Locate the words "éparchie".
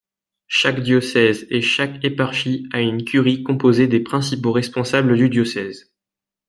2.03-2.67